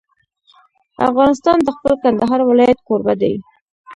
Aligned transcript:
افغانستان 1.09 1.57
د 1.63 1.69
خپل 1.75 1.93
کندهار 2.03 2.39
ولایت 2.49 2.79
کوربه 2.87 3.13
دی. 3.21 3.33